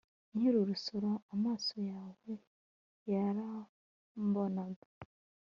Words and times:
nkiri 0.35 0.55
n'urusoro, 0.59 1.09
amaso 1.33 1.75
yawe 1.91 2.31
yarambonaga 3.11 4.87